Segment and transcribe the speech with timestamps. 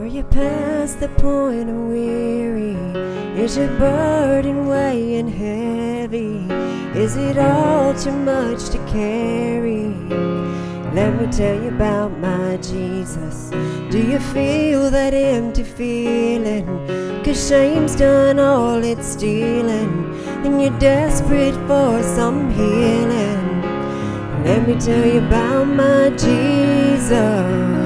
[0.00, 2.72] Were you past the point of weary?
[3.38, 6.38] Is your burden weighing heavy?
[6.98, 9.92] Is it all too much to carry?
[10.94, 13.50] Let me tell you about my Jesus.
[13.90, 16.64] Do you feel that empty feeling?
[17.22, 20.14] Cause shame's done all it's stealing,
[20.46, 23.62] and you're desperate for some healing.
[24.44, 27.79] Let me tell you about my Jesus.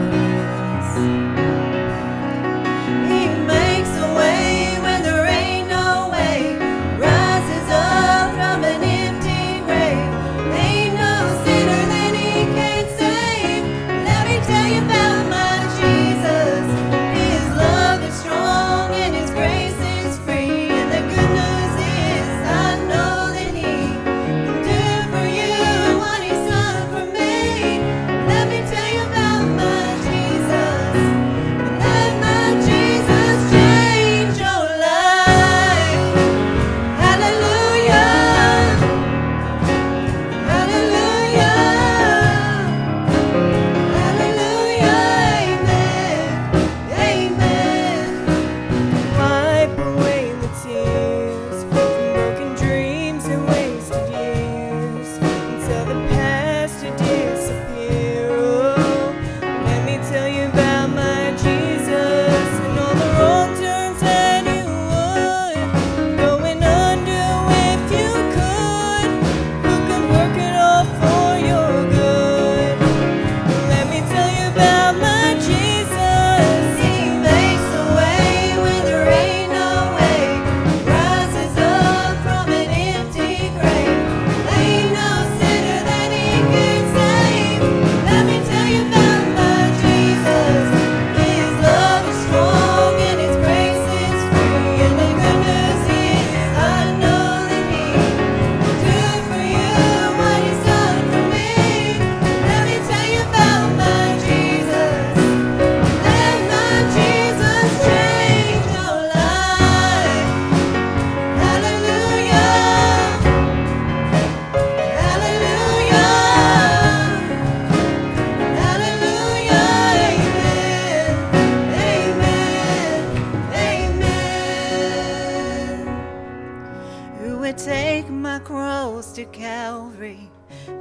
[129.14, 130.28] to Calvary,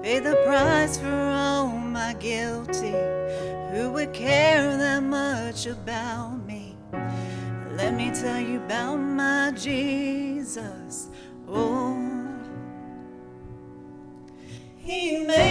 [0.02, 2.96] pay the price for all my guilty.
[3.70, 6.76] Who would care that much about me?
[7.78, 11.10] Let me tell you about my Jesus.
[11.48, 11.96] Oh,
[14.78, 15.43] He made